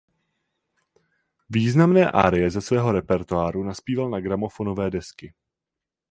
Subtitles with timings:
[1.49, 5.33] Významné árie ze svého repertoáru nazpíval na gramofonové desky.